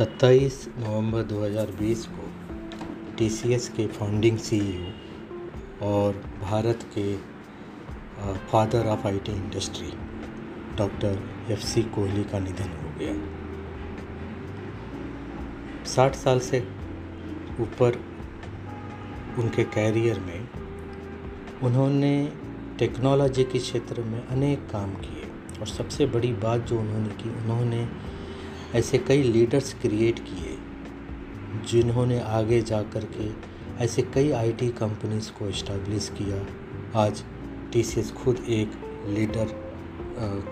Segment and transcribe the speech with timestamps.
[0.00, 2.30] 27 नवंबर 2020 को
[3.16, 4.90] TCS के founding CEO
[5.86, 7.16] और भारत के
[8.34, 9.92] father of IT industry
[10.76, 13.14] doctor F C Kohli का निधन हो गया।
[15.84, 16.68] साठ साल से
[17.60, 18.04] ऊपर
[19.38, 20.48] उनके कैरियर में
[21.62, 22.32] उन्होंने
[22.78, 25.30] टेक्नोलॉजी के क्षेत्र में अनेक काम किए
[25.60, 27.88] और सबसे बड़ी बात जो उन्होंने की, उन्होंने
[28.74, 30.56] ऐसे कई लीडर्स क्रिएट किए,
[31.68, 33.28] जिन्होंने आगे जा कर के
[33.84, 36.36] ऐसे कई आईटी कंपनीज़ को इस्टेब्लिश किया।
[37.00, 37.22] आज
[37.72, 38.72] टीसीएस खुद एक
[39.08, 39.54] लीडर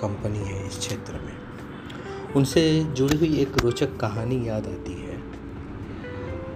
[0.01, 2.63] कंपनी है इस क्षेत्र में। उनसे
[2.97, 5.17] जुड़ी हुई एक रोचक कहानी याद आती है।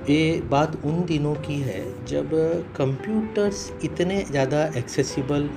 [0.09, 2.31] ये बात उन दिनों की है जब
[2.77, 5.48] कंप्यूटर्स इतने ज़्यादा एक्सेसिबल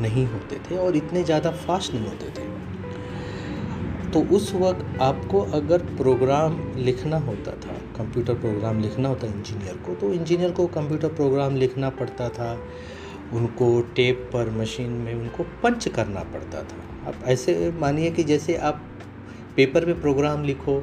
[0.00, 2.48] नहीं होते थे और इतने ज़्यादा फास्ट नहीं होते थे।
[4.12, 9.94] तो उस वक्त आपको अगर प्रोग्राम लिखना होता था कंप्यूटर प्रोग्राम लिखना होता इंजीनियर को
[9.94, 12.52] तो इंजीनियर को कंप्यूटर प्रोग्राम लिखना पड़ता था।
[13.32, 18.56] उनको टेप पर मशीन में उनको पंच करना पड़ता था। आप ऐसे मानिए कि जैसे
[18.56, 18.82] आप
[19.56, 20.82] पेपर में प्रोग्राम लिखो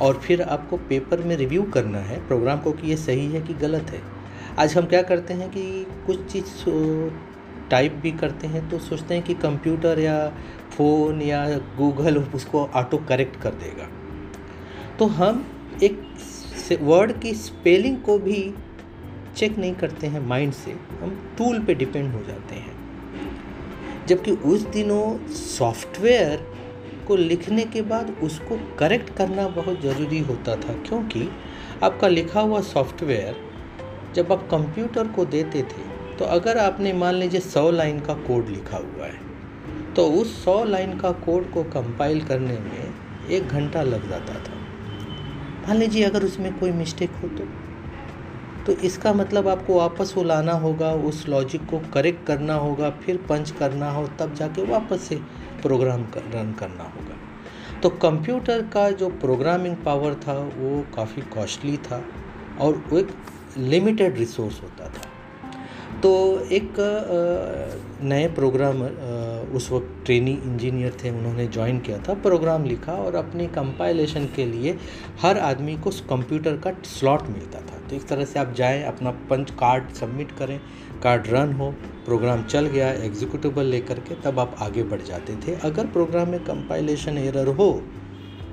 [0.00, 3.54] और फिर आपको पेपर में रिव्यू करना है प्रोग्राम को कि ये सही है कि
[3.54, 4.00] गलत है।
[4.58, 6.46] आज हम क्या करते हैं कि कुछ चीज़
[7.70, 10.16] टाइप भी करते हैं तो सोचते हैं कि कंप्यूटर या
[10.70, 13.88] फ़ोन या गूगल उसको ऑटो करेक्ट कर देगा।
[14.98, 15.44] तो हम
[15.82, 16.02] एक
[16.82, 18.54] वर्ड की स्पेलिंग को भी
[19.36, 22.74] चेक नहीं करते हैं माइंड से, हम टूल पे डिपेंड हो जाते हैं।
[24.06, 26.46] जबकि उस दिनों सॉफ्टवेयर
[27.06, 31.28] को लिखने के बाद उसको करेक्ट करना बहुत ज़रूरी होता था, क्योंकि
[31.82, 33.44] आपका लिखा हुआ सॉफ्टवेयर
[34.14, 38.48] जब आप कंप्यूटर को देते थे तो अगर आपने मान लीजिए सौ लाइन का कोड
[38.48, 43.82] लिखा हुआ है तो उस सौ लाइन का कोड को कंपाइल करने में एक घंटा
[43.82, 44.54] लग जाता था।
[45.68, 47.44] मान लीजिए अगर उसमें कोई मिस्टेक हो तो।
[48.66, 53.16] तो इसका मतलब आपको वापस वो लाना होगा उस लॉजिक को करेक्ट करना होगा फिर
[53.28, 55.16] पंच करना हो तब जाके वापस से
[55.62, 57.16] प्रोग्राम कर, रन करना होगा।
[57.80, 62.02] तो कंप्यूटर का जो प्रोग्रामिंग पावर था वो काफ़ी कॉस्टली था
[62.60, 63.12] और वो एक
[63.58, 65.10] लिमिटेड रिसोर्स होता था।
[66.02, 66.12] तो
[66.52, 66.74] एक
[68.02, 68.82] नए प्रोग्राम
[69.56, 74.44] उस वक्त ट्रेनी इंजीनियर थे, उन्होंने ज्वाइन किया था प्रोग्राम लिखा और अपनी कंपाइलेशन के
[74.46, 74.76] लिए
[75.22, 79.10] हर आदमी को कंप्यूटर का स्लॉट मिलता था। तो इस तरह से आप जाएँ, अपना
[79.30, 80.60] पंच कार्ड सबमिट करें
[81.02, 81.70] कार्ड रन हो
[82.06, 86.40] प्रोग्राम चल गया एग्जीक्यूटिबल लेकर के, तब आप आगे बढ़ जाते थे। अगर प्रोग्राम में
[86.44, 87.70] कंपाइलेशन एरर हो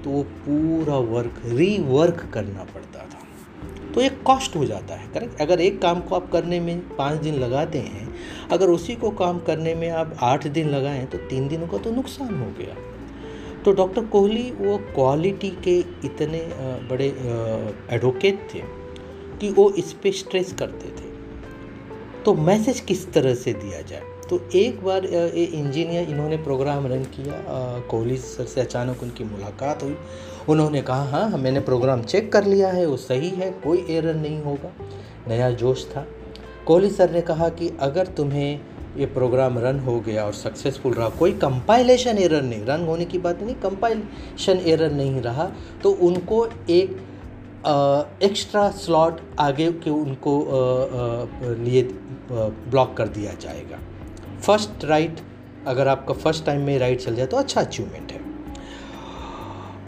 [0.04, 3.23] तो वो पूरा वर्क रीवर्क करना पड़ता था।
[3.94, 7.20] तो एक कॉस्ट हो जाता है करेक्ट अगर एक काम को आप करने में पाँच
[7.20, 8.08] दिन लगाते हैं,
[8.52, 11.92] अगर उसी को काम करने में आप आठ दिन लगाएँ तो तीन दिनों का तो
[11.92, 12.76] नुकसान हो गया।
[13.64, 16.42] तो डॉक्टर कोहली, वो क्वालिटी के इतने
[16.90, 17.08] बड़े
[17.92, 18.62] एडवोकेट थे
[19.40, 21.12] कि वो इस पर स्ट्रेस करते थे।
[22.26, 24.13] तो मैसेज किस तरह से दिया जाए?
[24.34, 27.42] तो एक बार ये इंजीनियर इन्होंने प्रोग्राम रन किया
[27.90, 29.96] कोहली सर से अचानक उनकी मुलाकात हुई।
[30.50, 34.42] उन्होंने कहा हाँ मैंने प्रोग्राम चेक कर लिया है, वो सही है, कोई एरर नहीं
[34.44, 34.72] होगा,
[35.28, 36.06] नया जोश था।
[36.66, 38.60] कोहली सर ने कहा कि अगर तुम्हें
[38.98, 43.18] ये प्रोग्राम रन हो गया और सक्सेसफुल रहा, कोई कंपाइलेशन एरर नहीं, रन होने की
[43.20, 45.50] बात नहीं कंपाइलेशन एरर नहीं रहा
[45.84, 47.02] तो उनको एक
[48.24, 50.40] एक्स्ट्रा स्लॉट आगे के उनको
[51.64, 51.84] लिए
[52.32, 53.78] ब्लॉक कर दिया जाएगा।
[54.44, 55.20] फ़र्स्ट राइट
[55.68, 58.20] अगर आपका फ़र्स्ट टाइम में राइट चल जाए तो अच्छा अचीवमेंट है।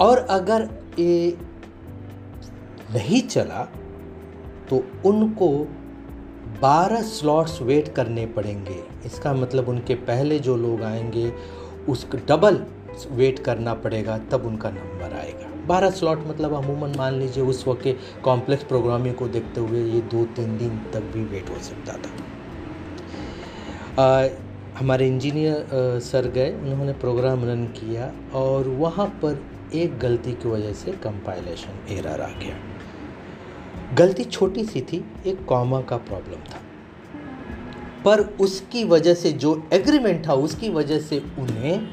[0.01, 1.37] और अगर ये
[2.93, 3.63] नहीं चला
[4.69, 5.49] तो उनको
[6.61, 11.31] 12 स्लॉट्स वेट करने पड़ेंगे। इसका मतलब उनके पहले जो लोग आएँगे
[11.89, 12.59] उसको डबल
[13.11, 17.81] वेट करना पड़ेगा तब उनका नंबर आएगा। 12 स्लॉट मतलब अमूमन मान लीजिए उस वक्त
[17.83, 17.93] के
[18.23, 22.09] कॉम्प्लेक्स प्रोग्रामिंग को देखते हुए ये दो तीन दिन तक भी वेट हो सकता था।
[24.01, 24.27] आ,
[24.77, 29.43] हमारे इंजीनियर सर गए, उन्होंने प्रोग्राम रन किया और वहाँ पर
[29.73, 35.81] एक गलती की वजह से कंपाइलेशन एरर आ गया। गलती छोटी सी थी, एक कॉमा
[35.81, 36.59] का प्रॉब्लम था।
[38.05, 41.87] पर उसकी वजह से जो एग्रीमेंट था, उसकी वजह से उन्हें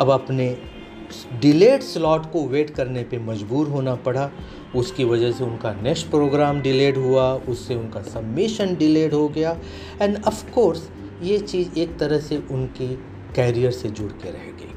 [0.00, 0.56] अब अपने
[1.40, 4.30] डिलेड स्लॉट को वेट करने पे मजबूर होना पड़ा।
[4.76, 9.58] उसकी वजह से उनका नेक्स्ट प्रोग्राम डिलेड हुआ, उससे उनका सबमिशन डिलेड हो गया।
[10.02, 10.88] एंड ऑफ़ कोर्स
[11.22, 12.88] ये चीज़ एक तरह से उनके
[13.34, 14.74] कैरियर से जुड़ के रह गई।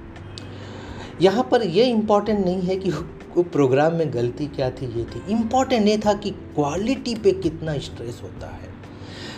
[1.22, 2.92] यहाँ पर ये इंपॉर्टेंट नहीं है कि
[3.34, 8.20] प्रोग्राम में गलती क्या थी, ये थी। इंपॉर्टेंट ये था कि क्वालिटी पे कितना स्ट्रेस
[8.24, 8.72] होता है।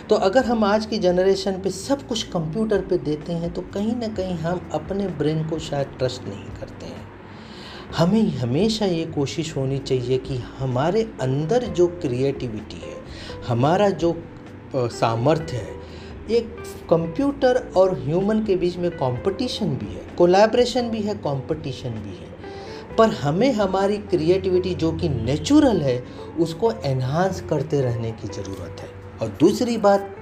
[0.08, 3.94] तो अगर हम आज की जनरेशन पे सब कुछ कंप्यूटर पे देते हैं तो कहीं
[3.96, 7.04] ना कहीं हम अपने ब्रेन को शायद ट्रस्ट नहीं करते हैं।
[7.96, 12.96] हमें हमेशा ये कोशिश होनी चाहिए कि हमारे अंदर जो क्रिएटिविटी है,
[13.48, 14.14] हमारा जो
[14.76, 15.75] सामर्थ्य है
[16.30, 16.56] एक
[16.90, 22.34] कंप्यूटर और ह्यूमन के बीच में कंपटीशन भी है कोलैबोरेशन भी है कंपटीशन भी है।
[22.96, 26.02] पर हमें हमारी क्रिएटिविटी जो कि नेचुरल है,
[26.40, 28.88] उसको एनहांस करते रहने की ज़रूरत है।
[29.22, 30.14] और दूसरी बात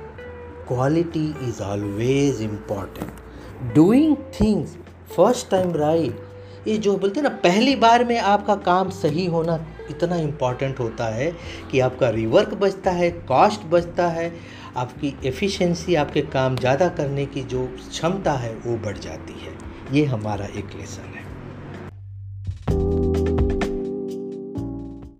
[0.68, 4.76] quality is always important doing things
[5.16, 6.22] first time right
[6.68, 9.58] ये जो बोलते हैं ना, पहली बार में आपका काम सही होना
[9.90, 11.30] इतना इंपॉर्टेंट होता है
[11.70, 14.32] कि आपका रिवर्क बचता है कॉस्ट बचता है
[14.76, 19.52] आपकी एफिशिएंसी आपके काम ज़्यादा करने की जो क्षमता है, वो बढ़ जाती है।
[19.92, 21.23] ये हमारा एक लेसन है।